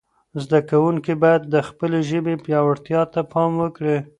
[0.43, 3.97] زده کوونکي باید د خپلې ژبې پياوړتیا ته پام وکړي.